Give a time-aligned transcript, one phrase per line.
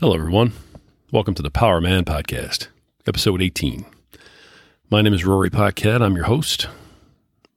[0.00, 0.54] Hello, everyone.
[1.12, 2.68] Welcome to the Power Man Podcast,
[3.06, 3.84] episode 18.
[4.88, 6.00] My name is Rory Paquette.
[6.00, 6.68] I'm your host.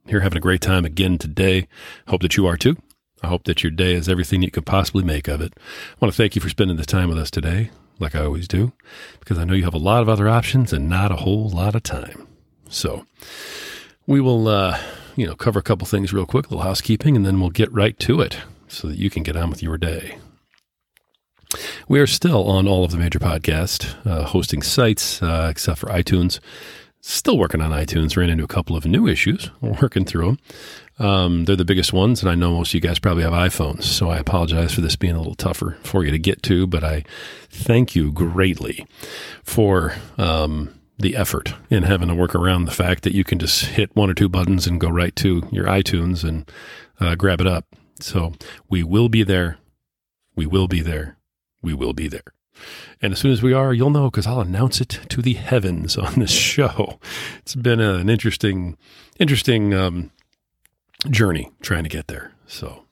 [0.06, 1.68] Here having a great time again today.
[2.06, 2.76] Hope that you are too.
[3.22, 5.54] I hope that your day is everything you could possibly make of it.
[5.56, 8.46] I want to thank you for spending the time with us today, like I always
[8.46, 8.74] do,
[9.20, 11.74] because I know you have a lot of other options and not a whole lot
[11.74, 12.28] of time.
[12.68, 13.06] So
[14.06, 14.78] we will, uh,
[15.16, 17.72] you know, cover a couple things real quick, a little housekeeping, and then we'll get
[17.72, 18.36] right to it
[18.68, 20.18] so that you can get on with your day.
[21.88, 25.86] We are still on all of the major podcast uh, hosting sites, uh, except for
[25.86, 26.40] iTunes.
[27.00, 28.16] Still working on iTunes.
[28.16, 29.50] Ran into a couple of new issues.
[29.60, 30.38] Working through
[30.98, 31.06] them.
[31.06, 33.82] Um, they're the biggest ones, and I know most of you guys probably have iPhones,
[33.82, 36.66] so I apologize for this being a little tougher for you to get to.
[36.66, 37.04] But I
[37.50, 38.86] thank you greatly
[39.42, 43.64] for um, the effort in having to work around the fact that you can just
[43.66, 46.50] hit one or two buttons and go right to your iTunes and
[47.00, 47.66] uh, grab it up.
[48.00, 48.32] So
[48.68, 49.58] we will be there.
[50.36, 51.13] We will be there
[51.64, 52.22] we will be there.
[53.02, 55.96] And as soon as we are, you'll know because I'll announce it to the heavens
[55.98, 57.00] on this show.
[57.38, 58.76] It's been an interesting,
[59.18, 60.10] interesting um,
[61.10, 62.32] journey trying to get there.
[62.46, 62.84] So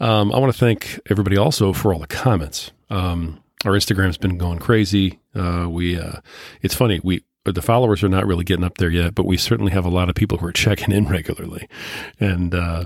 [0.00, 2.70] um, I want to thank everybody also for all the comments.
[2.88, 5.20] Um, our Instagram's been going crazy.
[5.34, 6.20] Uh, we, uh,
[6.62, 7.00] it's funny.
[7.02, 9.90] We the followers are not really getting up there yet, but we certainly have a
[9.90, 11.68] lot of people who are checking in regularly,
[12.20, 12.84] and uh,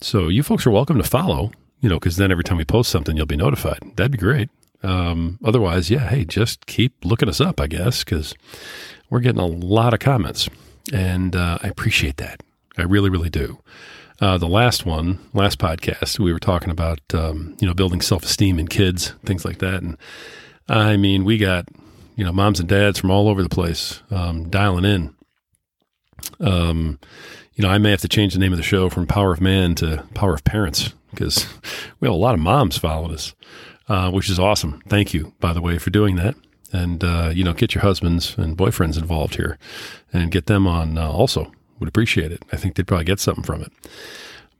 [0.00, 1.50] so you folks are welcome to follow
[1.82, 3.80] you know, because then every time we post something, you'll be notified.
[3.96, 4.48] That'd be great.
[4.82, 8.34] Um, otherwise, yeah, hey, just keep looking us up, I guess, because
[9.10, 10.48] we're getting a lot of comments,
[10.92, 12.40] and uh, I appreciate that.
[12.78, 13.58] I really, really do.
[14.20, 18.24] Uh, the last one, last podcast, we were talking about um, you know building self
[18.24, 19.96] esteem in kids, things like that, and
[20.68, 21.66] I mean, we got
[22.16, 25.14] you know moms and dads from all over the place um, dialing in.
[26.40, 27.00] Um,
[27.54, 29.40] you know, I may have to change the name of the show from Power of
[29.40, 31.46] Man to Power of Parents because
[32.00, 33.34] we have a lot of moms following us,
[33.88, 34.82] uh, which is awesome.
[34.88, 36.34] Thank you, by the way, for doing that.
[36.72, 39.58] And, uh, you know, get your husbands and boyfriends involved here
[40.12, 41.52] and get them on uh, also.
[41.78, 42.44] Would appreciate it.
[42.52, 43.72] I think they'd probably get something from it.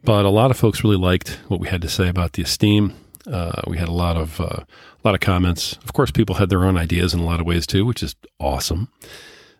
[0.05, 2.95] But a lot of folks really liked what we had to say about the esteem.
[3.27, 5.75] Uh, we had a lot of uh, a lot of comments.
[5.85, 8.17] Of course, people had their own ideas in a lot of ways too, which is
[8.41, 8.89] awesome.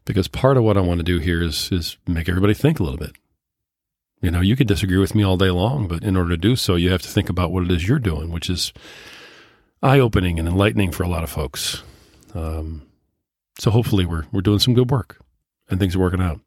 [0.05, 2.83] Because part of what I want to do here is is make everybody think a
[2.83, 3.13] little bit.
[4.23, 6.57] You know, you could disagree with me all day long, but in order to do
[6.57, 8.73] so, you have to think about what it is you're doing, which is
[9.83, 11.83] eye opening and enlightening for a lot of folks.
[12.35, 12.83] Um,
[13.59, 15.19] so hopefully, we're we're doing some good work
[15.73, 16.39] and things are working out.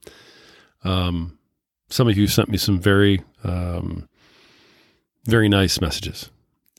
[0.83, 1.37] Um,
[1.89, 4.07] some of you sent me some very um,
[5.25, 6.29] very nice messages,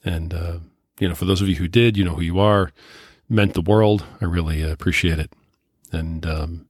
[0.05, 0.59] and uh,
[0.99, 2.73] you know, for those of you who did, you know who you are.
[3.29, 4.05] Meant the world.
[4.21, 5.33] I really appreciate it,
[5.91, 6.69] and um,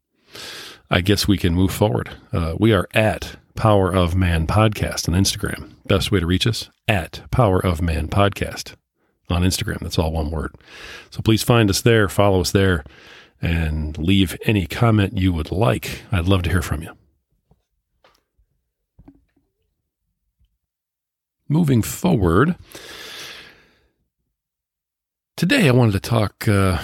[0.91, 2.11] I guess we can move forward.
[2.33, 5.73] Uh, we are at Power of Man Podcast on Instagram.
[5.87, 8.75] Best way to reach us at Power of Man Podcast
[9.29, 9.81] on Instagram.
[9.81, 10.55] That's all one word.
[11.11, 12.85] So please find us there, follow us there,
[13.43, 16.03] and leave any comment you would like.
[16.13, 16.93] I'd love to hear from you.
[21.49, 22.57] Moving forward,
[25.37, 26.47] today I wanted to talk.
[26.47, 26.79] Uh,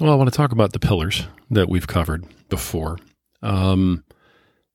[0.00, 2.98] well, I want to talk about the pillars that we've covered before.
[3.42, 4.04] Um,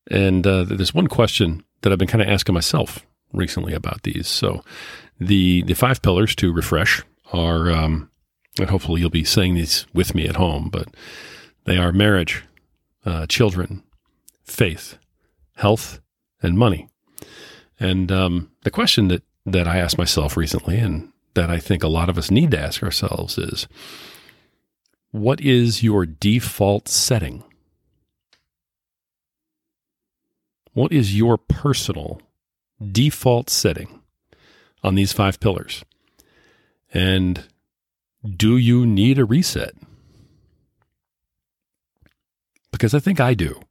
[0.09, 4.27] and uh, there's one question that I've been kind of asking myself recently about these.
[4.27, 4.63] So
[5.19, 8.09] the the five pillars to refresh are, um,
[8.59, 10.87] and hopefully you'll be saying these with me at home, but
[11.65, 12.43] they are marriage,
[13.05, 13.83] uh, children,
[14.43, 14.97] faith,
[15.55, 15.99] health,
[16.41, 16.89] and money.
[17.79, 21.87] And um, the question that that I asked myself recently, and that I think a
[21.87, 23.67] lot of us need to ask ourselves, is,
[25.11, 27.43] what is your default setting?
[30.73, 32.21] What is your personal
[32.91, 34.01] default setting
[34.83, 35.83] on these five pillars?
[36.93, 37.45] And
[38.25, 39.73] do you need a reset?
[42.71, 43.61] Because I think I do.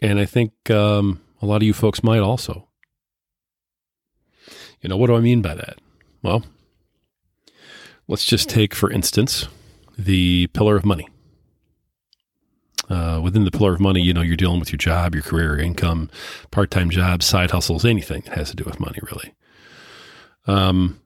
[0.00, 2.68] And I think um, a lot of you folks might also.
[4.80, 5.78] You know, what do I mean by that?
[6.22, 6.44] Well,
[8.08, 9.46] let's just take, for instance,
[9.96, 11.08] the pillar of money
[12.88, 15.58] uh, within the pillar of money, you know, you're dealing with your job, your career,
[15.58, 16.10] income,
[16.50, 19.34] part time jobs, side hustles, anything that has to do with money, really.
[20.46, 21.00] Um,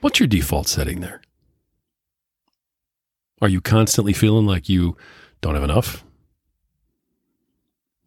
[0.00, 1.22] what's your default setting there?
[3.40, 4.96] Are you constantly feeling like you
[5.40, 6.04] don't have enough?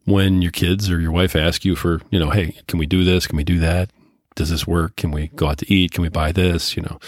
[0.04, 3.04] When your kids or your wife ask you for, you know, hey, can we do
[3.04, 3.26] this?
[3.26, 3.90] Can we do that?
[4.36, 4.96] Does this work?
[4.96, 5.90] Can we go out to eat?
[5.90, 6.76] Can we buy this?
[6.76, 6.98] You know,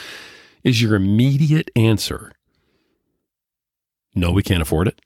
[0.65, 2.33] is your immediate answer,
[4.15, 5.01] no, we can't afford it?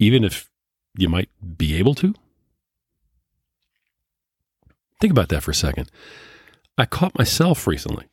[0.00, 0.50] Even if
[0.96, 2.14] you might be able to?
[5.00, 5.90] Think about that for a second.
[6.76, 8.06] I caught myself recently,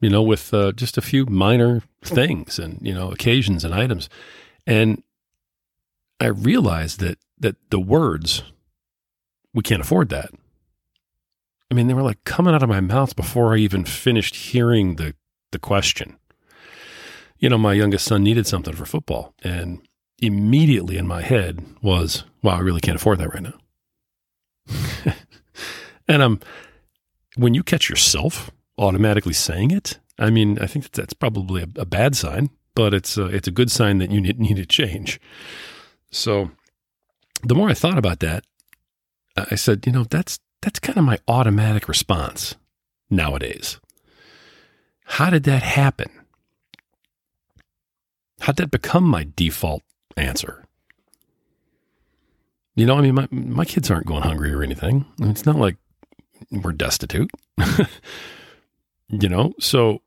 [0.00, 4.08] you know, with uh, just a few minor things and, you know, occasions and items.
[4.66, 5.02] And
[6.20, 8.42] I realized that, that the words,
[9.52, 10.30] we can't afford that.
[11.70, 14.96] I mean, they were like coming out of my mouth before I even finished hearing
[14.96, 15.14] the,
[15.52, 16.18] the question.
[17.38, 19.34] You know, my youngest son needed something for football.
[19.42, 19.87] And
[20.20, 23.54] immediately in my head was, wow, I really can't afford that right now.
[26.08, 26.40] and I'm,
[27.36, 31.68] when you catch yourself automatically saying it, I mean, I think that that's probably a,
[31.80, 34.66] a bad sign, but it's a, it's a good sign that you need, need to
[34.66, 35.20] change.
[36.10, 36.50] So
[37.42, 38.44] the more I thought about that,
[39.36, 42.56] I said, you know, that's that's kind of my automatic response
[43.08, 43.78] nowadays.
[45.04, 46.10] How did that happen?
[48.40, 49.82] How'd that become my default
[50.18, 50.64] answer?
[52.74, 55.04] You know, I mean, my, my kids aren't going hungry or anything.
[55.20, 55.76] It's not like
[56.50, 57.30] we're destitute.
[59.08, 60.02] you know, so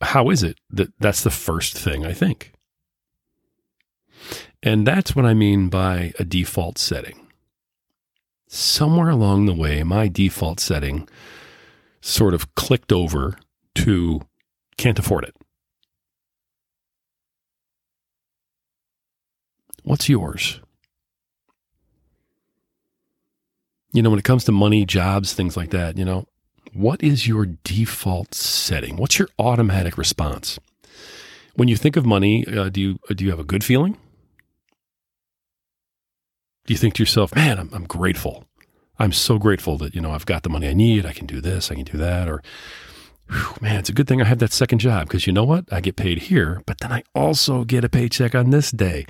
[0.00, 2.52] how is it that that's the first thing I think?
[4.62, 7.24] And that's what I mean by a default setting
[8.54, 11.08] somewhere along the way, my default setting
[12.00, 13.36] sort of clicked over
[13.74, 14.20] to
[14.76, 15.34] can't afford it.
[19.84, 20.60] What's yours?
[23.92, 26.26] You know, when it comes to money, jobs, things like that, you know,
[26.72, 28.96] what is your default setting?
[28.96, 30.58] What's your automatic response?
[31.54, 33.96] When you think of money, uh, do you do you have a good feeling?
[36.66, 38.46] Do you think to yourself, man, I'm, I'm grateful.
[38.98, 41.04] I'm so grateful that, you know, I've got the money I need.
[41.04, 42.28] I can do this, I can do that.
[42.28, 42.42] Or,
[43.28, 45.64] whew, man, it's a good thing I have that second job because you know what?
[45.72, 49.06] I get paid here, but then I also get a paycheck on this day.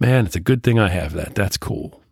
[0.00, 1.34] Man, it's a good thing I have that.
[1.34, 2.02] That's cool.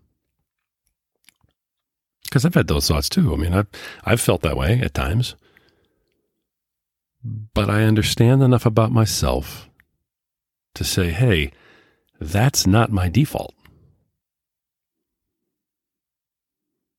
[2.24, 3.32] Because I've had those thoughts too.
[3.32, 3.68] I mean, I've,
[4.04, 5.36] I've felt that way at times.
[7.54, 9.68] But I understand enough about myself
[10.74, 11.52] to say, hey,
[12.20, 13.54] that's not my default.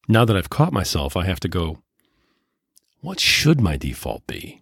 [0.08, 1.80] Now that I've caught myself, I have to go,
[3.08, 4.62] what should my default be?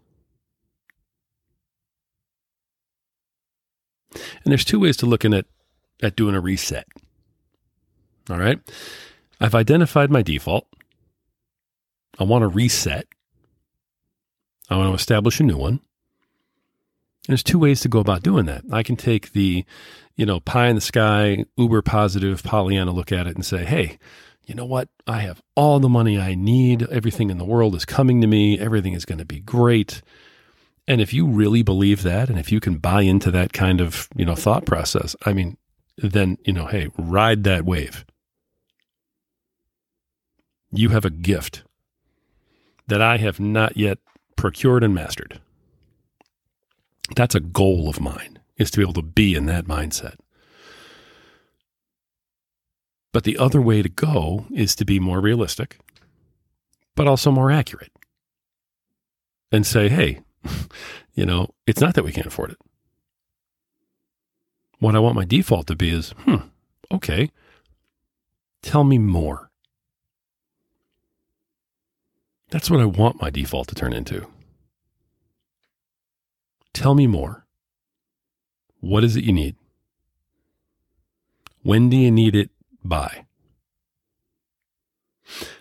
[4.13, 5.45] And there's two ways to looking at,
[6.03, 6.85] at doing a reset.
[8.29, 8.59] All right.
[9.41, 10.67] I've identified my default.
[12.19, 13.07] I want to reset.
[14.69, 15.71] I want to establish a new one.
[15.71, 18.61] And there's two ways to go about doing that.
[18.71, 19.65] I can take the,
[20.15, 23.97] you know, pie in the sky, uber positive Pollyanna look at it and say, hey,
[24.45, 24.89] you know what?
[25.07, 26.83] I have all the money I need.
[26.89, 28.59] Everything in the world is coming to me.
[28.59, 30.01] Everything is going to be great.
[30.87, 34.07] And if you really believe that, and if you can buy into that kind of,
[34.15, 35.57] you know, thought process, I mean,
[35.97, 38.05] then, you know, hey, ride that wave.
[40.71, 41.63] You have a gift
[42.87, 43.97] that I have not yet
[44.35, 45.39] procured and mastered.
[47.15, 50.15] That's a goal of mine, is to be able to be in that mindset.
[53.15, 55.79] But the other way to go is to be more realistic,
[56.95, 57.93] but also more accurate
[59.53, 60.19] and say, hey,
[61.13, 62.57] you know, it's not that we can't afford it.
[64.79, 66.49] What I want my default to be is, hmm,
[66.91, 67.31] okay,
[68.61, 69.49] tell me more.
[72.49, 74.27] That's what I want my default to turn into.
[76.73, 77.45] Tell me more.
[78.81, 79.55] What is it you need?
[81.63, 82.49] When do you need it
[82.85, 83.25] buy.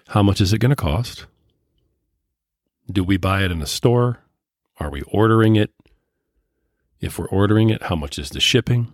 [0.09, 1.27] How much is it going to cost?
[2.91, 4.21] Do we buy it in a store?
[4.79, 5.71] Are we ordering it?
[7.01, 8.93] If we're ordering it, how much is the shipping?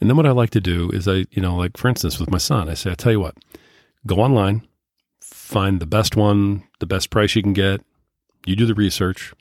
[0.00, 2.30] And then what I like to do is I, you know, like for instance with
[2.30, 3.36] my son, I say, I tell you what,
[4.06, 4.66] go online,
[5.20, 7.82] find the best one, the best price you can get.
[8.46, 9.34] You do the research.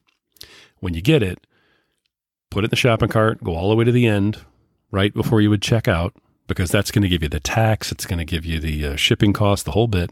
[0.79, 1.46] When you get it,
[2.50, 4.39] put it in the shopping cart, go all the way to the end,
[4.91, 6.15] right before you would check out,
[6.49, 8.95] because that's going to give you the tax, it's going to give you the uh,
[8.97, 10.11] shipping cost, the whole bit.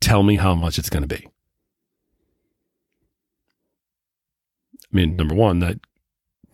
[0.00, 1.28] Tell me how much it's going to be.
[4.74, 5.78] I mean, number one, that,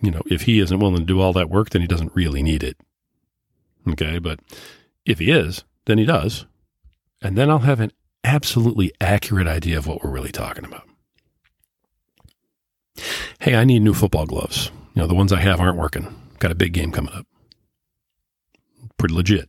[0.03, 2.43] you know, if he isn't willing to do all that work, then he doesn't really
[2.43, 2.77] need it.
[3.89, 4.19] Okay.
[4.19, 4.41] But
[5.07, 6.45] if he is, then he does.
[7.23, 10.87] And then I'll have an absolutely accurate idea of what we're really talking about.
[13.41, 14.71] Hey, I need new football gloves.
[14.95, 16.15] You know, the ones I have aren't working.
[16.39, 17.27] Got a big game coming up
[18.99, 19.49] pretty legit.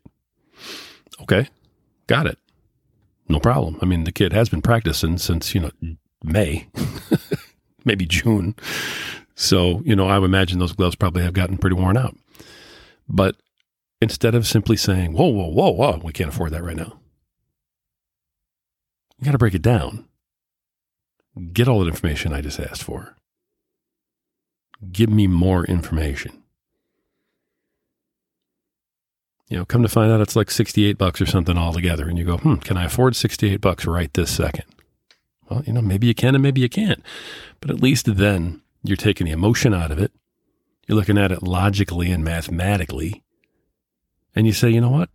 [1.22, 1.48] Okay,
[2.08, 2.38] got it.
[3.28, 3.78] No problem.
[3.82, 5.72] I mean, the kid has been practicing since, you know,
[6.24, 6.68] May,
[7.86, 8.56] maybe June.
[9.36, 12.16] So, you know, I would imagine those gloves probably have gotten pretty worn out.
[13.08, 13.36] But
[14.02, 17.00] instead of simply saying, whoa, whoa, whoa, whoa, we can't afford that right now.
[19.20, 20.06] you got to break it down.
[21.54, 23.16] Get all the information I just asked for.
[24.92, 26.39] Give me more information.
[29.50, 32.08] You know, come to find out it's like 68 bucks or something altogether.
[32.08, 34.66] And you go, hmm, can I afford 68 bucks right this second?
[35.50, 37.04] Well, you know, maybe you can and maybe you can't.
[37.60, 40.12] But at least then you're taking the emotion out of it.
[40.88, 43.24] You're looking at it logically and mathematically.
[44.36, 45.10] And you say, you know what?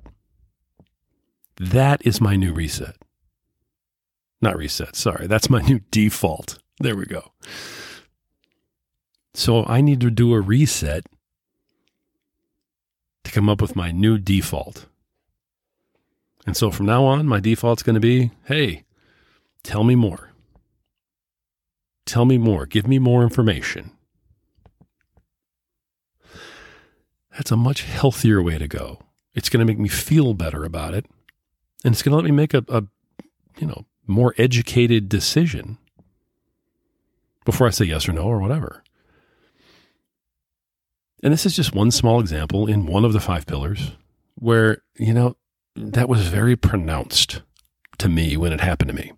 [1.57, 2.97] That is my new reset.
[4.41, 5.29] Not reset, sorry.
[5.29, 6.59] That's my new default.
[6.81, 7.33] There we go.
[9.33, 11.07] So I need to do a reset
[13.25, 14.87] to come up with my new default.
[16.47, 18.85] And so from now on, my default's going to be hey,
[19.63, 20.31] tell me more.
[22.07, 22.67] Tell me more.
[22.67, 23.91] Give me more information.
[27.33, 29.01] That's a much healthier way to go.
[29.35, 31.07] It's going to make me feel better about it.
[31.83, 32.85] And it's going to let me make a, a
[33.59, 35.79] you know, more educated decision
[37.45, 38.84] before I say yes or no or whatever.
[41.25, 43.93] And this is just one small example in one of the five pillars
[44.35, 45.37] where, you know,
[45.75, 47.41] that was very pronounced
[47.97, 49.13] to me when it happened to me.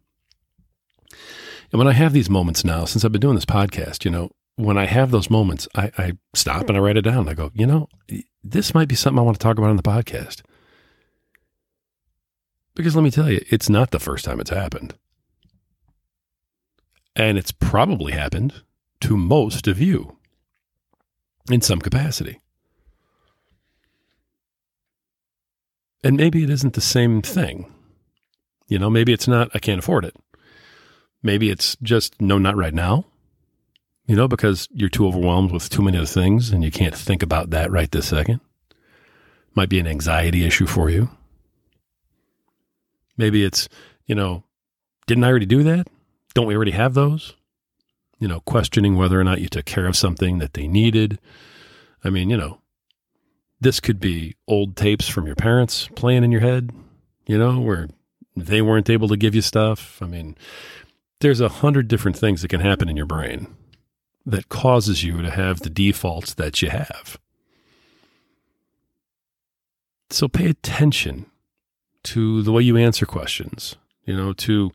[1.72, 4.30] And when I have these moments now, since I've been doing this podcast, you know,
[4.54, 7.28] when I have those moments, I, I stop and I write it down.
[7.28, 7.88] I go, you know,
[8.44, 10.42] this might be something I want to talk about on the podcast.
[12.76, 14.94] Because let me tell you, it's not the first time it's happened.
[17.16, 18.62] And it's probably happened
[19.00, 20.15] to most of you
[21.50, 22.40] in some capacity.
[26.02, 27.72] And maybe it isn't the same thing.
[28.68, 30.16] You know, maybe it's not, I can't afford it.
[31.22, 33.06] Maybe it's just, no, not right now.
[34.06, 37.22] You know, because you're too overwhelmed with too many other things and you can't think
[37.22, 38.40] about that right this second.
[39.54, 41.10] Might be an anxiety issue for you.
[43.16, 43.68] Maybe it's,
[44.04, 44.44] you know,
[45.06, 45.88] didn't I already do that?
[46.34, 47.34] Don't we already have those?
[48.18, 51.18] You know, questioning whether or not you took care of something that they needed.
[52.02, 52.60] I mean, you know,
[53.60, 56.70] this could be old tapes from your parents playing in your head,
[57.26, 57.88] you know, where
[58.36, 60.00] they weren't able to give you stuff.
[60.02, 60.36] I mean,
[61.20, 63.54] there's a hundred different things that can happen in your brain
[64.24, 67.18] that causes you to have the defaults that you have.
[70.10, 71.26] So pay attention
[72.04, 74.70] to the way you answer questions, you know, to,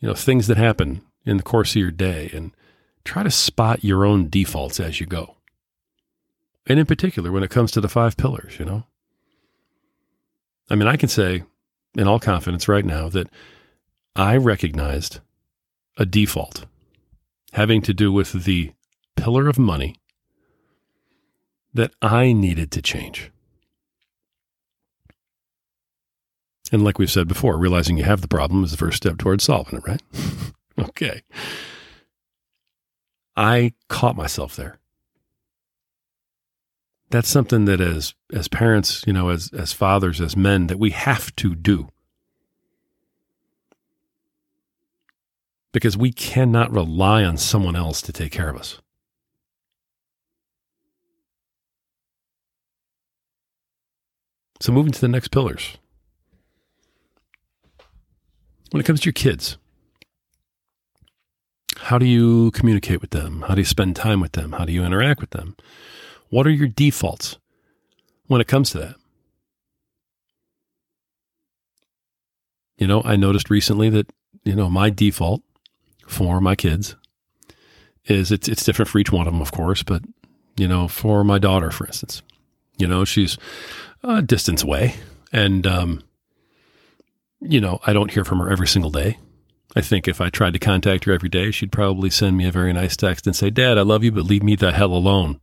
[0.00, 2.52] you know, things that happen in the course of your day and
[3.04, 5.36] try to spot your own defaults as you go.
[6.66, 8.84] And in particular, when it comes to the five pillars, you know?
[10.70, 11.42] I mean, I can say
[11.96, 13.28] in all confidence right now that
[14.14, 15.20] I recognized
[15.98, 16.66] a default
[17.52, 18.72] having to do with the
[19.16, 19.96] pillar of money
[21.74, 23.30] that I needed to change.
[26.70, 29.44] And like we've said before, realizing you have the problem is the first step towards
[29.44, 30.02] solving it, right?
[30.78, 31.22] okay.
[33.36, 34.78] I caught myself there.
[37.10, 40.90] That's something that as as parents, you know, as as fathers, as men, that we
[40.90, 41.88] have to do.
[45.72, 48.80] Because we cannot rely on someone else to take care of us.
[54.60, 55.76] So moving to the next pillars.
[58.70, 59.58] When it comes to your kids,
[61.82, 63.42] how do you communicate with them?
[63.48, 64.52] How do you spend time with them?
[64.52, 65.56] How do you interact with them?
[66.30, 67.38] What are your defaults
[68.28, 68.94] when it comes to that?
[72.78, 74.08] You know, I noticed recently that,
[74.44, 75.42] you know, my default
[76.06, 76.94] for my kids
[78.06, 80.02] is it's it's different for each one of them, of course, but
[80.56, 82.22] you know, for my daughter, for instance,
[82.78, 83.38] you know, she's
[84.04, 84.94] a distance away,
[85.32, 86.02] and um,
[87.40, 89.18] you know, I don't hear from her every single day.
[89.74, 92.52] I think if I tried to contact her every day, she'd probably send me a
[92.52, 95.40] very nice text and say, Dad, I love you, but leave me the hell alone.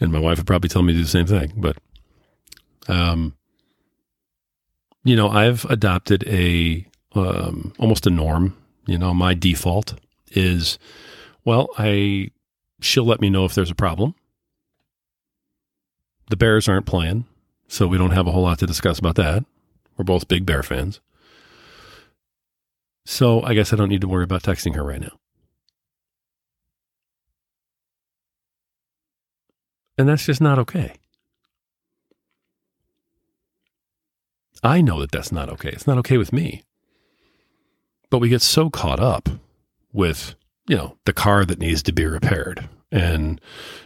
[0.00, 1.52] and my wife would probably tell me to do the same thing.
[1.56, 1.76] But,
[2.88, 3.34] um,
[5.02, 8.56] you know, I've adopted a, um, almost a norm.
[8.86, 9.94] You know, my default
[10.30, 10.78] is,
[11.44, 12.30] well, I,
[12.80, 14.14] she'll let me know if there's a problem.
[16.30, 17.26] The Bears aren't playing,
[17.66, 19.44] so we don't have a whole lot to discuss about that.
[19.96, 21.00] We're both big Bear fans.
[23.04, 25.18] So I guess I don't need to worry about texting her right now.
[29.98, 30.94] And that's just not okay.
[34.62, 35.70] I know that that's not okay.
[35.70, 36.62] It's not okay with me.
[38.10, 39.28] But we get so caught up
[39.92, 40.34] with,
[40.68, 43.40] you know, the car that needs to be repaired and,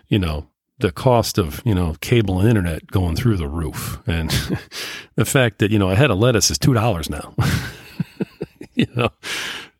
[0.08, 4.30] you know, the cost of you know cable and internet going through the roof, and
[5.14, 7.34] the fact that you know a head of lettuce is two dollars now.
[8.78, 9.10] you know,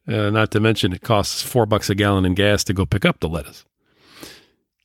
[0.09, 3.05] uh, not to mention it costs four bucks a gallon in gas to go pick
[3.05, 3.65] up the lettuce.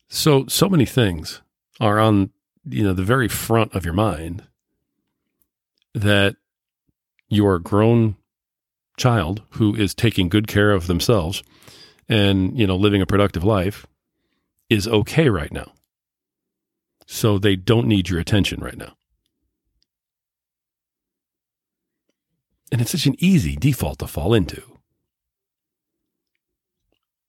[0.10, 1.42] So so many things
[1.80, 2.32] are on
[2.66, 4.44] you know the very front of your mind
[5.96, 6.36] that
[7.30, 8.18] your grown
[8.98, 11.42] child who is taking good care of themselves
[12.10, 13.88] and you know living a productive life
[14.70, 15.72] is okay right now.
[17.08, 18.96] So they don't need your attention right now
[22.72, 24.62] and it's such an easy default to fall into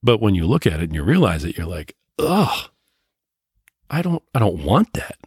[0.03, 2.71] but when you look at it and you realize it you're like ugh
[3.91, 5.19] i don't i don't want that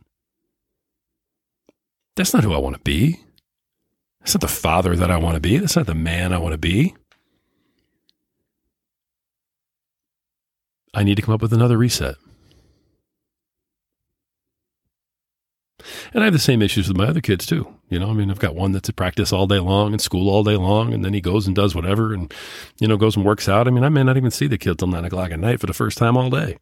[2.16, 3.20] that's not who i want to be
[4.26, 5.60] that's not the father that I want to be.
[5.60, 6.96] That's not the man I want to be.
[10.96, 12.16] I need to come up with another reset.
[16.14, 17.74] And I have the same issues with my other kids too.
[17.90, 20.30] You know, I mean, I've got one that's at practice all day long and school
[20.30, 22.34] all day long, and then he goes and does whatever and,
[22.80, 23.68] you know, goes and works out.
[23.68, 25.68] I mean, I may not even see the kid till nine o'clock at night for
[25.68, 26.58] the first time all day.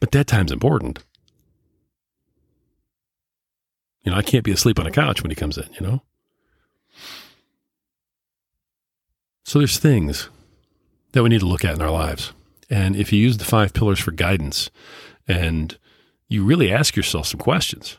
[0.00, 1.04] But that time's important.
[4.02, 6.02] You know, I can't be asleep on a couch when he comes in, you know?
[9.44, 10.28] So there's things
[11.12, 12.32] that we need to look at in our lives.
[12.68, 14.70] And if you use the five pillars for guidance
[15.26, 15.78] and
[16.28, 17.98] you really ask yourself some questions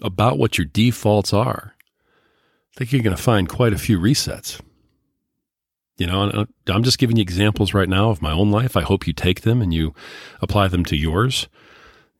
[0.00, 1.74] about what your defaults are,
[2.74, 4.60] I think you're going to find quite a few resets.
[5.98, 8.76] You know, uh, I'm just giving you examples right now of my own life.
[8.76, 9.94] I hope you take them and you
[10.40, 11.48] apply them to yours.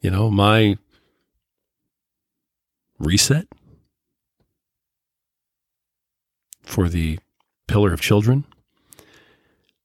[0.01, 0.77] You know, my
[2.99, 3.49] reset
[6.63, 7.19] for the
[7.67, 8.45] pillar of children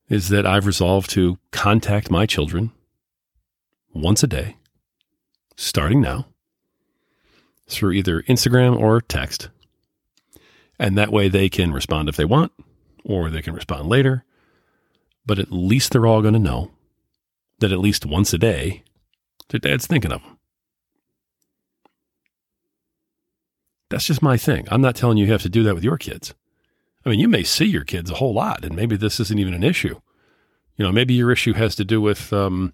[0.10, 2.72] is that I've resolved to contact my children
[3.94, 4.56] once a day,
[5.56, 6.28] starting now,
[7.68, 9.50] through either Instagram or text.
[10.80, 12.52] And that way they can respond if they want,
[13.04, 14.24] or they can respond later.
[15.26, 16.72] But at least they're all going to know
[17.60, 18.84] that at least once a day,
[19.50, 20.38] their dad's thinking of them.
[23.90, 24.68] That's just my thing.
[24.70, 26.34] I'm not telling you you have to do that with your kids.
[27.08, 29.54] I mean, you may see your kids a whole lot, and maybe this isn't even
[29.54, 30.02] an issue.
[30.76, 32.74] You know, maybe your issue has to do with, um,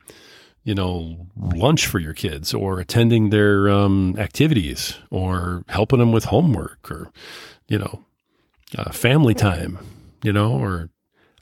[0.63, 6.25] you know, lunch for your kids or attending their um, activities or helping them with
[6.25, 7.11] homework or,
[7.67, 8.05] you know,
[8.75, 9.77] uh, family time,
[10.23, 10.89] you know, or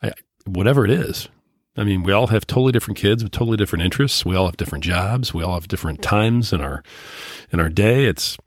[0.04, 0.12] I,
[0.46, 1.30] whatever it is.
[1.78, 4.26] I mean, we all have totally different kids with totally different interests.
[4.26, 5.34] We all have different jobs.
[5.34, 6.84] We all have different times in our
[7.54, 8.04] in our day.
[8.04, 8.38] It's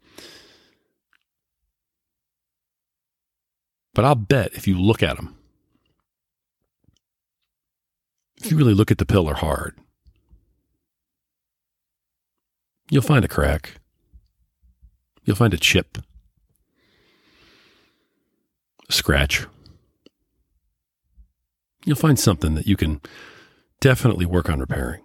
[3.95, 5.37] But I'll bet if you look at them,
[8.43, 9.79] if you really look at the pillar hard,
[12.91, 13.81] you'll find a crack.
[15.25, 15.97] You'll find a chip,
[18.89, 19.47] a scratch.
[21.87, 23.01] You'll find something that you can
[23.81, 25.03] definitely work on repairing.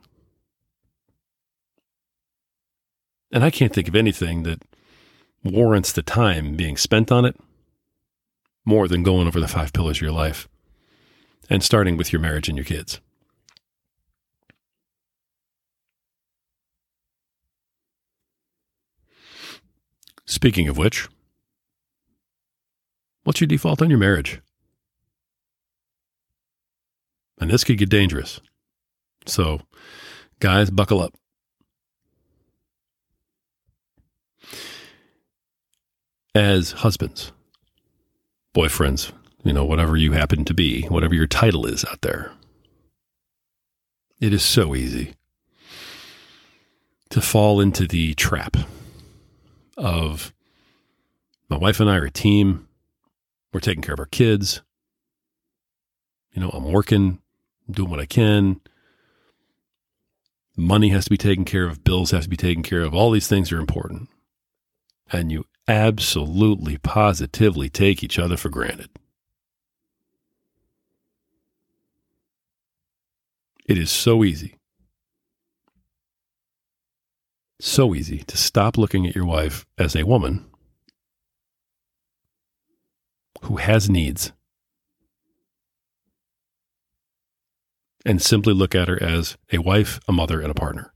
[3.31, 4.63] And I can't think of anything that
[5.43, 7.39] warrants the time being spent on it
[8.65, 10.47] more than going over the five pillars of your life
[11.49, 12.99] and starting with your marriage and your kids.
[20.25, 21.07] Speaking of which,
[23.23, 24.41] what's your default on your marriage?
[27.39, 28.39] And this could get dangerous.
[29.25, 29.61] So,
[30.39, 31.15] guys, buckle up.
[36.35, 37.31] As husbands,
[38.53, 39.11] boyfriends,
[39.43, 42.31] you know, whatever you happen to be, whatever your title is out there.
[44.19, 45.13] It is so easy
[47.09, 48.57] to fall into the trap
[49.77, 50.33] of
[51.49, 52.67] my wife and I are a team.
[53.51, 54.61] We're taking care of our kids.
[56.33, 57.19] You know, I'm working,
[57.67, 58.61] I'm doing what I can.
[60.55, 62.93] Money has to be taken care of, bills have to be taken care of.
[62.93, 64.09] All these things are important.
[65.11, 68.89] And you absolutely, positively take each other for granted.
[73.65, 74.55] It is so easy,
[77.61, 80.47] so easy to stop looking at your wife as a woman
[83.43, 84.31] who has needs
[88.03, 90.91] and simply look at her as a wife, a mother, and a partner.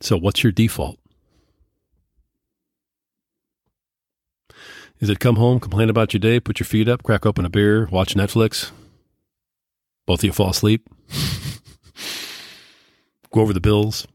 [0.00, 0.98] So, what's your default?
[5.00, 7.50] Is it come home, complain about your day, put your feet up, crack open a
[7.50, 8.70] beer, watch Netflix?
[10.06, 10.88] Both of you fall asleep?
[13.32, 14.06] Go over the bills?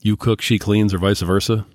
[0.00, 1.66] You cook, she cleans, or vice versa?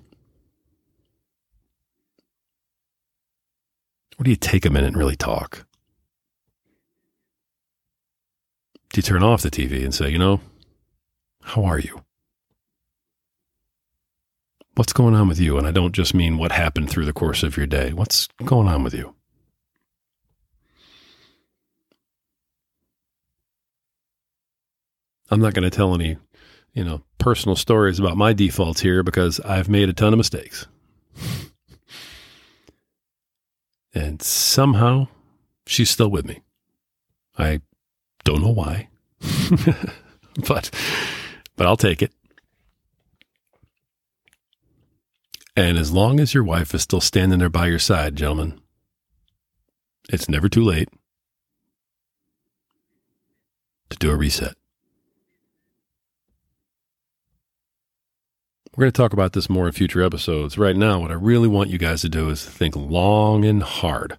[4.18, 5.66] Or do you take a minute and really talk?
[8.92, 10.40] Do you turn off the TV and say, you know,
[11.46, 12.02] how are you?
[14.74, 15.56] What's going on with you?
[15.56, 17.92] And I don't just mean what happened through the course of your day.
[17.92, 19.14] What's going on with you?
[25.30, 26.16] I'm not going to tell any,
[26.74, 30.66] you know, personal stories about my defaults here because I've made a ton of mistakes.
[33.94, 35.06] and somehow
[35.64, 36.42] she's still with me.
[37.38, 37.60] I
[38.24, 38.88] don't know why.
[40.48, 40.70] but
[41.56, 42.12] but I'll take it.
[45.56, 48.60] And as long as your wife is still standing there by your side, gentlemen,
[50.10, 50.90] it's never too late
[53.88, 54.54] to do a reset.
[58.76, 60.58] We're going to talk about this more in future episodes.
[60.58, 64.18] Right now, what I really want you guys to do is think long and hard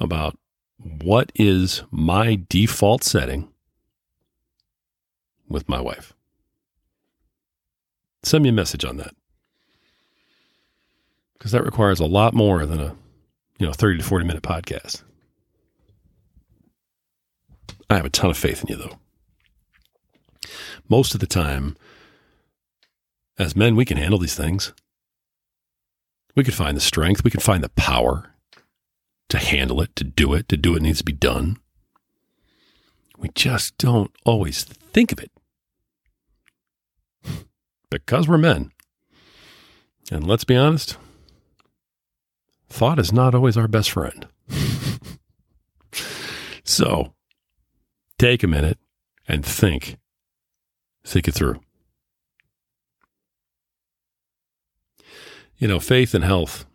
[0.00, 0.38] about
[0.78, 3.51] what is my default setting
[5.52, 6.14] with my wife.
[8.22, 9.14] Send me a message on that.
[11.34, 12.96] Because that requires a lot more than a,
[13.58, 15.02] you know, 30 to 40 minute podcast.
[17.90, 18.98] I have a ton of faith in you though.
[20.88, 21.76] Most of the time,
[23.38, 24.72] as men, we can handle these things.
[26.34, 28.30] We could find the strength, we could find the power
[29.28, 31.58] to handle it, to do it, to do what needs to be done.
[33.18, 35.30] We just don't always think of it
[38.00, 38.72] because we're men.
[40.10, 40.96] And let's be honest,
[42.68, 44.26] thought is not always our best friend.
[46.64, 47.14] so
[48.18, 48.78] take a minute
[49.28, 49.98] and think.
[51.04, 51.60] Think it through.
[55.58, 56.66] You know, faith and health.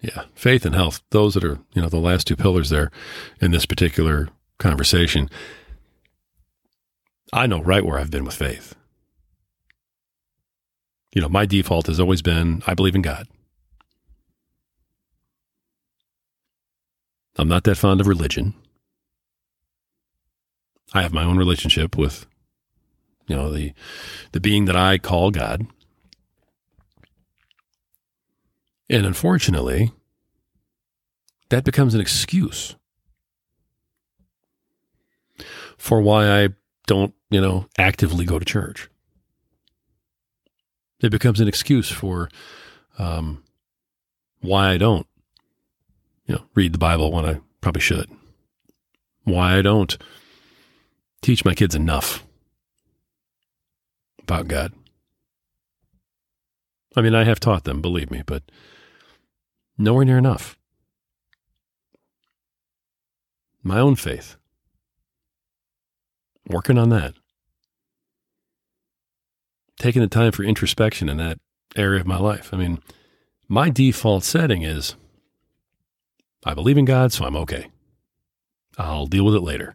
[0.00, 1.00] Yeah, faith and health.
[1.10, 2.90] Those that are, you know, the last two pillars there
[3.40, 4.28] in this particular
[4.58, 5.28] conversation.
[7.32, 8.74] I know right where I've been with faith.
[11.14, 13.26] You know, my default has always been I believe in God.
[17.36, 18.54] I'm not that fond of religion.
[20.92, 22.26] I have my own relationship with
[23.26, 23.72] you know, the
[24.32, 25.66] the being that I call God.
[28.90, 29.90] And unfortunately,
[31.48, 32.76] that becomes an excuse
[35.78, 36.48] for why I
[36.86, 38.90] don't, you know, actively go to church.
[41.00, 42.28] It becomes an excuse for
[42.98, 43.42] um,
[44.40, 45.06] why I don't,
[46.26, 48.10] you know, read the Bible when I probably should.
[49.24, 49.96] Why I don't
[51.22, 52.22] teach my kids enough
[54.20, 54.74] about God.
[56.94, 58.42] I mean, I have taught them, believe me, but
[59.78, 60.58] nowhere near enough.
[63.62, 64.36] My own faith.
[66.46, 67.14] Working on that.
[69.82, 71.40] Taking the time for introspection in that
[71.74, 72.50] area of my life.
[72.54, 72.80] I mean,
[73.48, 74.94] my default setting is
[76.44, 77.66] I believe in God, so I'm okay.
[78.78, 79.74] I'll deal with it later.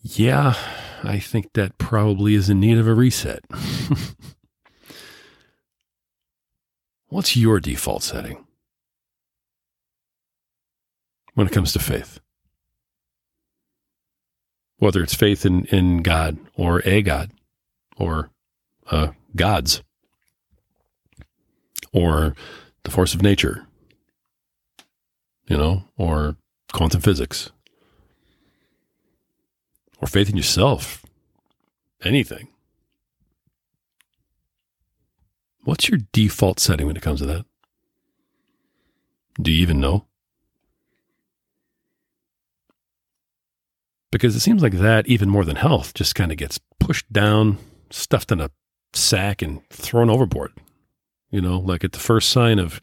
[0.00, 0.54] Yeah,
[1.04, 3.44] I think that probably is in need of a reset.
[7.08, 8.46] What's your default setting
[11.34, 12.18] when it comes to faith?
[14.82, 17.30] Whether it's faith in, in God or a God
[17.98, 18.30] or
[18.90, 19.80] uh, gods
[21.92, 22.34] or
[22.82, 23.64] the force of nature,
[25.46, 26.34] you know, or
[26.72, 27.52] quantum physics
[30.00, 31.06] or faith in yourself,
[32.02, 32.48] anything.
[35.62, 37.46] What's your default setting when it comes to that?
[39.40, 40.06] Do you even know?
[44.12, 47.58] Because it seems like that, even more than health, just kind of gets pushed down,
[47.90, 48.50] stuffed in a
[48.92, 50.52] sack, and thrown overboard.
[51.30, 52.80] You know, like at the first sign of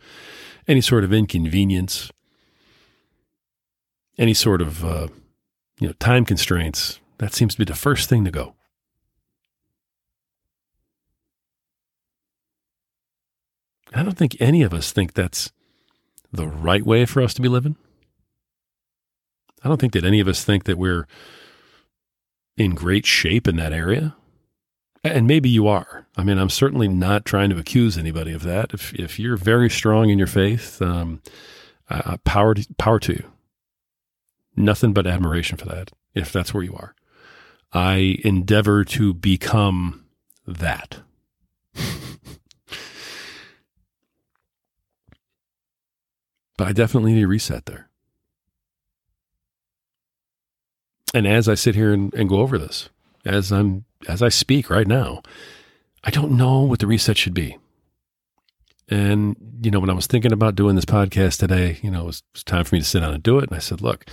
[0.68, 2.12] any sort of inconvenience,
[4.18, 5.08] any sort of, uh,
[5.80, 8.56] you know, time constraints, that seems to be the first thing to go.
[13.94, 15.52] I don't think any of us think that's
[16.32, 17.76] the right way for us to be living.
[19.64, 21.08] I don't think that any of us think that we're
[22.58, 24.16] in great shape in that area.
[25.04, 26.08] And maybe you are.
[26.18, 28.74] I mean, I'm certainly not trying to accuse anybody of that.
[28.74, 31.22] If if you're very strong in your faith, um,
[31.90, 33.32] uh, power to, power to you.
[34.58, 35.92] Nothing but admiration for that.
[36.14, 36.96] If that's where you are,
[37.72, 40.06] I endeavor to become
[40.46, 41.00] that.
[46.58, 47.89] but I definitely need a reset there.
[51.14, 52.90] And as I sit here and, and go over this,
[53.26, 55.22] as I'm as I speak right now,
[56.04, 57.58] I don't know what the reset should be.
[58.90, 62.06] And, you know, when I was thinking about doing this podcast today, you know, it
[62.06, 63.50] was, it was, time for me to sit down and do it.
[63.50, 64.06] And I said, look,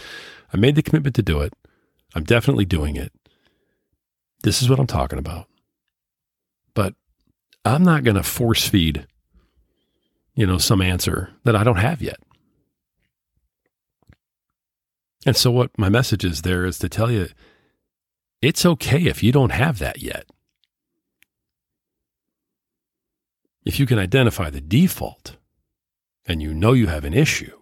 [0.53, 1.55] I made the commitment to do it.
[2.15, 3.13] I'm definitely doing it.
[4.43, 5.49] This is what I'm talking about.
[6.75, 6.95] But
[7.65, 9.07] I'm not going to force feed,
[10.35, 12.19] you know, some answer that I don't have yet.
[15.27, 17.27] And so, what my message is there is to tell you
[18.41, 20.25] it's okay if you don't have that yet.
[23.65, 25.37] If you can identify the default
[26.27, 27.59] and you know you have an issue,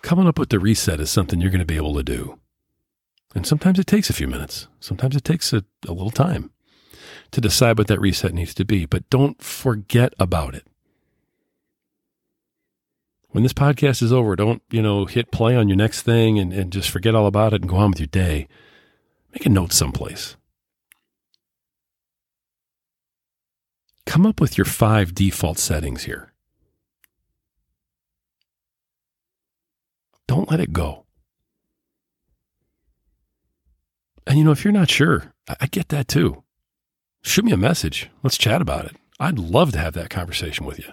[0.00, 2.38] coming up with the reset is something you're going to be able to do.
[3.34, 6.50] And sometimes it takes a few minutes, sometimes it takes a, a little time
[7.32, 10.66] to decide what that reset needs to be, but don't forget about it
[13.30, 16.52] when this podcast is over, don't, you know, hit play on your next thing and,
[16.52, 18.48] and just forget all about it and go on with your day.
[19.32, 20.36] Make a note someplace.
[24.06, 26.32] Come up with your five default settings here.
[30.26, 31.04] Don't let it go.
[34.26, 36.42] And you know, if you're not sure, I, get that too.
[37.22, 38.10] Shoot me a message.
[38.22, 38.96] Let's chat about it.
[39.18, 40.92] I'd love to have that conversation with you.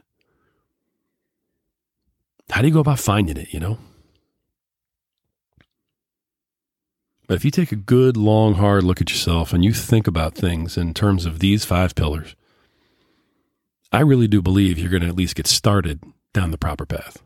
[2.49, 3.77] How do you go about finding it, you know?
[7.27, 10.36] But if you take a good, long, hard look at yourself and you think about
[10.36, 12.36] things in terms of these five pillars,
[13.91, 16.01] I really do believe you're going to at least get started
[16.34, 17.21] down the proper path.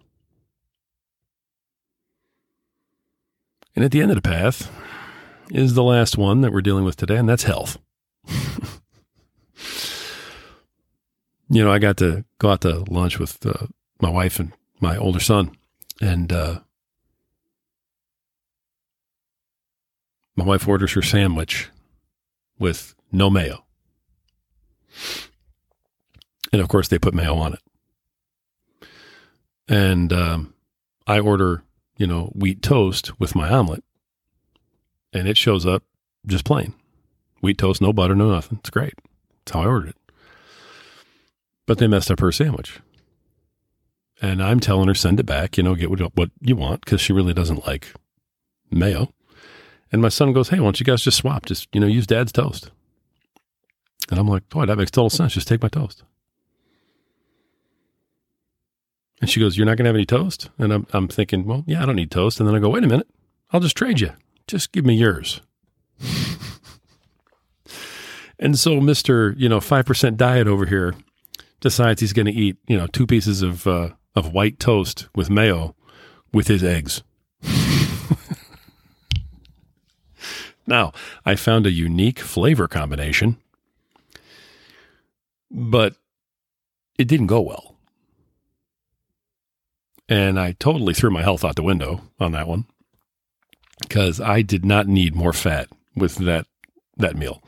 [3.76, 4.72] And at the end of the path
[5.52, 7.78] is the last one that we're dealing with today, and that's health.
[11.50, 13.68] you know, I got to go out to lunch with uh,
[14.02, 15.56] my wife and my older son,
[16.02, 16.60] and uh,
[20.36, 21.70] my wife orders her sandwich
[22.58, 23.66] with no mayo.
[26.52, 27.60] And of course, they put mayo on it.
[29.68, 30.54] And um,
[31.06, 31.64] I order,
[31.98, 33.84] you know, wheat toast with my omelet,
[35.14, 35.84] and it shows up
[36.26, 36.74] just plain
[37.42, 38.60] wheat toast, no butter, no nothing.
[38.60, 38.94] It's great.
[39.46, 39.96] That's how I ordered it.
[41.66, 42.80] But they messed up her sandwich.
[44.22, 47.00] And I'm telling her, send it back, you know, get what, what you want because
[47.00, 47.94] she really doesn't like
[48.70, 49.14] mayo.
[49.92, 51.46] And my son goes, hey, why don't you guys just swap?
[51.46, 52.70] Just, you know, use dad's toast.
[54.10, 55.34] And I'm like, boy, that makes total sense.
[55.34, 56.04] Just take my toast.
[59.22, 60.50] And she goes, you're not going to have any toast?
[60.58, 62.40] And I'm, I'm thinking, well, yeah, I don't need toast.
[62.40, 63.08] And then I go, wait a minute.
[63.52, 64.12] I'll just trade you.
[64.48, 65.42] Just give me yours.
[68.40, 70.96] and so Mr., you know, 5% diet over here
[71.60, 75.30] decides he's going to eat, you know, two pieces of uh, of white toast with
[75.30, 75.76] mayo
[76.34, 77.04] with his eggs.
[80.68, 80.92] now,
[81.26, 83.38] I found a unique flavor combination,
[85.50, 85.96] but
[86.98, 87.76] it didn't go well.
[90.08, 92.66] And I totally threw my health out the window on that one
[93.82, 96.48] because I did not need more fat with that
[96.98, 97.44] that meal.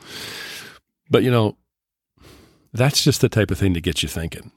[1.10, 1.56] But you know,
[2.72, 4.52] that's just the type of thing that gets you thinking.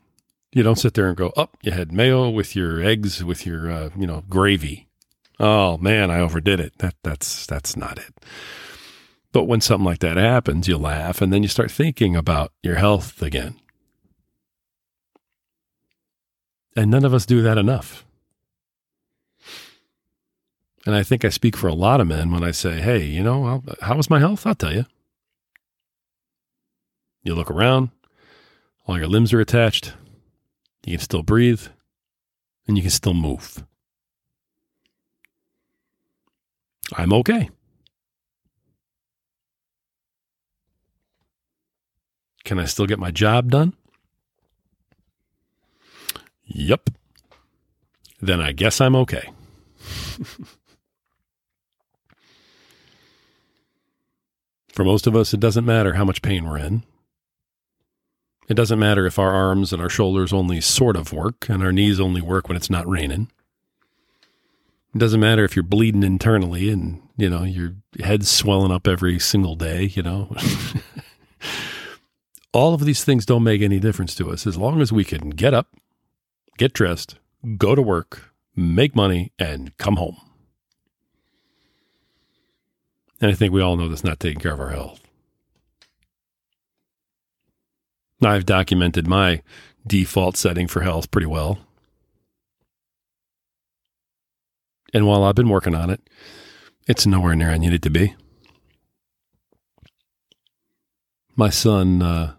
[0.56, 3.70] You don't sit there and go, "Oh, you had mayo with your eggs with your
[3.70, 4.88] uh, you know gravy."
[5.38, 6.78] Oh man, I overdid it.
[6.78, 8.14] That that's that's not it.
[9.34, 12.76] But when something like that happens, you laugh and then you start thinking about your
[12.76, 13.60] health again.
[16.74, 18.06] And none of us do that enough.
[20.86, 23.24] And I think I speak for a lot of men when I say, hey, you
[23.24, 24.48] know, how was my health?
[24.48, 24.86] I'll tell you.
[27.24, 27.90] You look around,
[28.86, 29.94] all your limbs are attached.
[30.86, 31.64] You can still breathe
[32.68, 33.66] and you can still move.
[36.94, 37.50] I'm okay.
[42.44, 43.74] Can I still get my job done?
[46.46, 46.92] Yep.
[48.22, 49.32] Then I guess I'm okay.
[54.72, 56.84] For most of us, it doesn't matter how much pain we're in.
[58.48, 61.72] It doesn't matter if our arms and our shoulders only sort of work and our
[61.72, 63.32] knees only work when it's not raining.
[64.94, 69.20] It doesn't matter if you're bleeding internally and You know, your head's swelling up every
[69.20, 70.36] single day, you know.
[72.54, 75.32] All of these things don't make any difference to us as long as we can
[75.32, 75.68] get up,
[76.58, 77.16] get dressed,
[77.58, 80.18] go to work, make money, and come home.
[83.20, 85.00] And I think we all know that's not taking care of our health.
[85.00, 85.02] Now,
[88.24, 89.42] I've documented my
[89.86, 91.60] default setting for health pretty well.
[94.94, 96.02] And while I've been working on it,
[96.88, 98.16] it's nowhere near I need it to be.
[101.36, 102.36] My son, uh,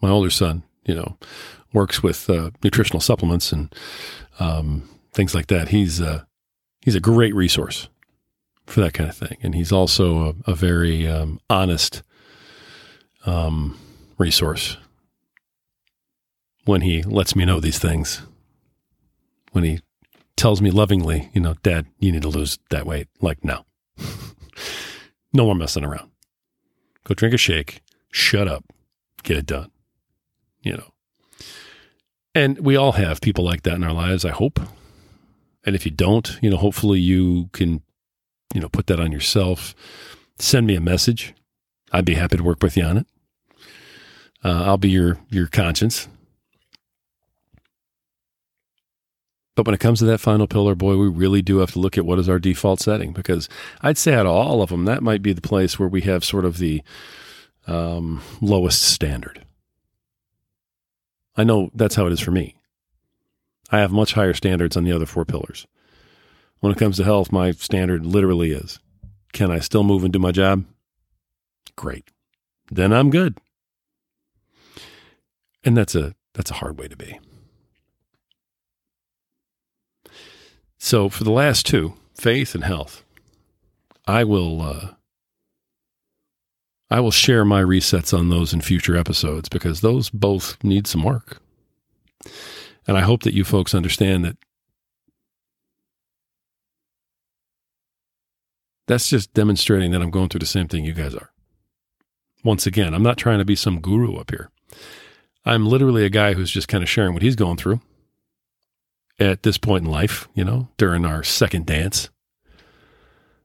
[0.00, 1.18] my older son, you know,
[1.72, 3.74] works with uh, nutritional supplements and
[4.38, 5.68] um, things like that.
[5.68, 6.22] He's uh,
[6.82, 7.88] he's a great resource
[8.66, 12.02] for that kind of thing, and he's also a, a very um, honest
[13.26, 13.76] um,
[14.22, 14.76] resource
[16.64, 18.22] when he lets me know these things.
[19.50, 19.80] When he
[20.36, 23.08] tells me lovingly, you know, Dad, you need to lose that weight.
[23.20, 23.66] Like, no,
[25.32, 26.10] no more messing around.
[27.04, 27.82] Go drink a shake,
[28.12, 28.64] shut up,
[29.24, 29.70] get it done.
[30.62, 30.94] You know.
[32.34, 34.60] And we all have people like that in our lives, I hope.
[35.64, 37.82] And if you don't, you know, hopefully you can,
[38.54, 39.74] you know, put that on yourself.
[40.38, 41.34] Send me a message.
[41.92, 43.06] I'd be happy to work with you on it.
[44.44, 46.08] Uh, I'll be your your conscience.
[49.54, 51.98] But when it comes to that final pillar, boy, we really do have to look
[51.98, 53.50] at what is our default setting because
[53.82, 56.24] I'd say out of all of them, that might be the place where we have
[56.24, 56.82] sort of the
[57.66, 59.44] um, lowest standard.
[61.36, 62.56] I know that's how it is for me.
[63.70, 65.66] I have much higher standards on the other four pillars.
[66.60, 68.78] When it comes to health, my standard literally is
[69.32, 70.64] can I still move and do my job?
[71.74, 72.10] Great.
[72.70, 73.38] Then I'm good.
[75.64, 77.18] And that's a that's a hard way to be.
[80.78, 83.04] So for the last two, faith and health,
[84.06, 84.88] I will uh,
[86.90, 91.04] I will share my resets on those in future episodes because those both need some
[91.04, 91.40] work.
[92.86, 94.36] And I hope that you folks understand that
[98.86, 101.30] that's just demonstrating that I'm going through the same thing you guys are.
[102.44, 104.50] Once again, I'm not trying to be some guru up here.
[105.44, 107.80] I'm literally a guy who's just kind of sharing what he's going through
[109.18, 112.10] at this point in life, you know, during our second dance.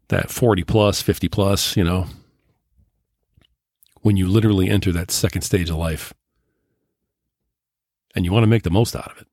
[0.10, 2.08] That 40 plus, 50 plus, you know,
[4.02, 6.14] when you literally enter that second stage of life
[8.16, 9.28] and you want to make the most out of it.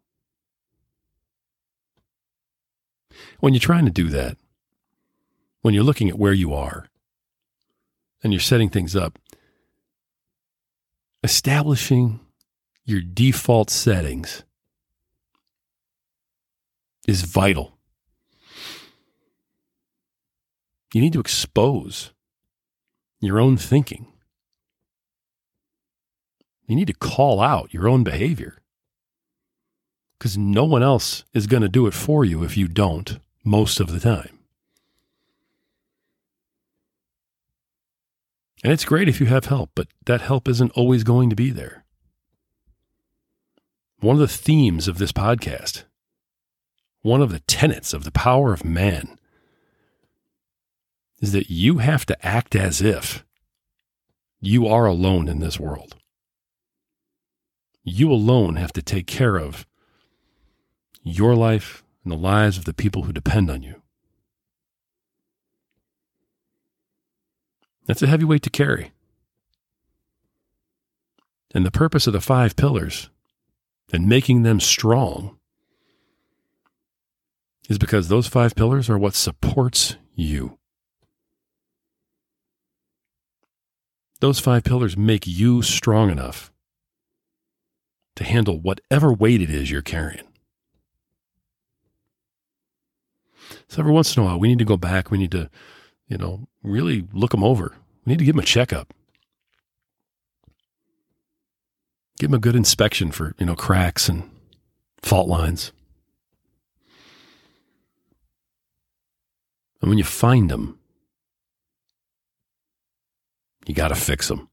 [3.41, 4.37] When you're trying to do that,
[5.61, 6.89] when you're looking at where you are
[8.23, 9.19] and you're setting things up,
[11.23, 12.21] establishing
[12.85, 14.43] your default settings
[17.07, 17.79] is vital.
[20.93, 22.13] You need to expose
[23.21, 24.07] your own thinking
[26.67, 28.59] you need to call out your own behavior
[30.19, 33.81] because no one else is going to do it for you if you don't most
[33.81, 34.39] of the time.
[38.63, 41.51] And it's great if you have help, but that help isn't always going to be
[41.51, 41.84] there.
[44.05, 45.85] One of the themes of this podcast,
[47.01, 49.19] one of the tenets of the power of man,
[51.23, 53.25] is that you have to act as if
[54.43, 55.97] you are alone in this world.
[57.83, 59.67] You alone have to take care of
[61.03, 63.81] your life and the lives of the people who depend on you.
[67.87, 68.93] That's a heavy weight to carry.
[71.55, 73.09] And the purpose of the five pillars
[73.93, 75.39] and making them strong
[77.69, 80.59] is because those five pillars are what supports you.
[84.21, 86.53] Those five pillars make you strong enough
[88.17, 90.27] to handle whatever weight it is you're carrying.
[93.69, 95.11] So every once in a while, we need to go back.
[95.11, 95.51] We need to,
[96.09, 97.77] you know, really look them over.
[98.05, 98.95] We need to give them a checkup.
[102.19, 104.31] Give them a good inspection for, you know, cracks and
[105.03, 105.73] fault lines.
[109.81, 110.79] And when you find them,
[113.67, 114.49] you got to fix them.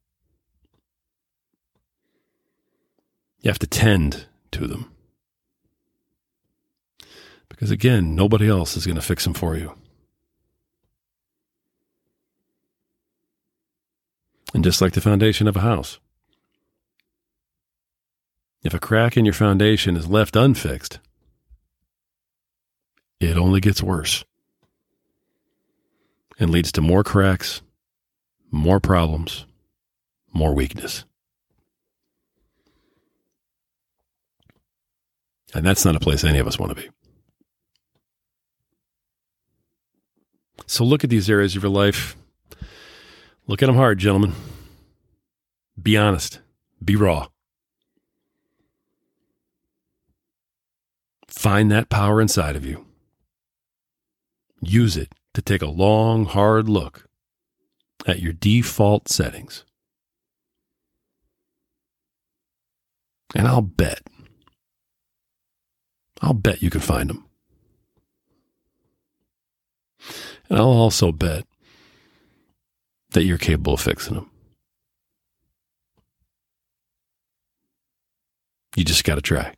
[3.42, 4.92] You have to tend to them.
[7.48, 9.76] Because again, nobody else is going to fix them for you.
[14.54, 16.00] And just like the foundation of a house,
[18.64, 21.00] if a crack in your foundation is left unfixed,
[23.20, 24.24] it only gets worse.
[26.42, 27.62] and leads to more cracks,
[28.50, 29.46] more problems,
[30.34, 31.06] more weakness.
[35.54, 36.90] And that's not a place any of us want to be.
[40.66, 42.16] So look at these areas of your life.
[43.46, 44.34] Look at them hard, gentlemen.
[45.80, 46.40] Be honest.
[46.84, 47.28] Be raw.
[51.32, 52.86] Find that power inside of you.
[54.62, 57.08] Use it to take a long, hard look
[58.06, 59.64] at your default settings.
[63.34, 64.02] And I'll bet,
[66.22, 67.26] I'll bet you can find them.
[70.50, 71.46] And I'll also bet
[73.12, 74.30] that you're capable of fixing them.
[78.76, 79.54] You just got to try.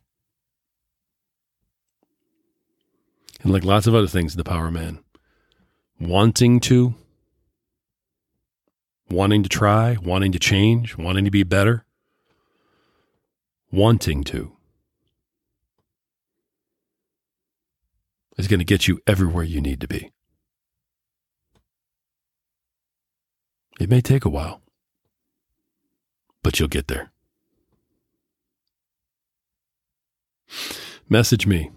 [3.44, 5.00] And like lots of other things the Power Man,
[6.00, 6.94] wanting to,
[9.10, 11.84] wanting to try, wanting to change, wanting to be better,
[13.70, 14.56] wanting to
[18.38, 20.10] is going to get you everywhere you need to be.
[23.78, 24.62] It may take a while,
[26.42, 27.12] but you'll get there.
[31.10, 31.70] Message me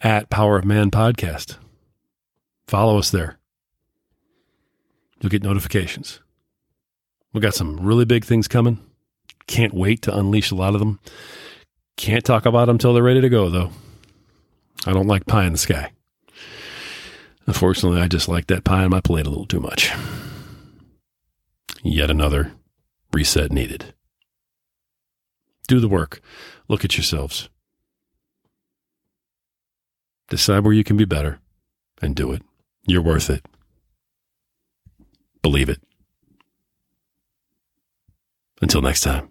[0.00, 1.56] at Power of Man Podcast.
[2.66, 3.38] Follow us there.
[5.20, 6.20] You'll get notifications.
[7.32, 8.78] We've got some really big things coming.
[9.46, 11.00] Can't wait to unleash a lot of them.
[11.96, 13.70] Can't talk about them until they're ready to go, though.
[14.86, 15.92] I don't like pie in the sky.
[17.46, 19.90] Unfortunately, I just like that pie on my plate a little too much.
[21.82, 22.52] Yet another
[23.12, 23.94] reset needed.
[25.66, 26.20] Do the work.
[26.68, 27.48] Look at yourselves.
[30.28, 31.40] Decide where you can be better
[32.02, 32.42] and do it.
[32.86, 33.44] You're worth it.
[35.42, 35.80] Believe it.
[38.60, 39.30] Until next time.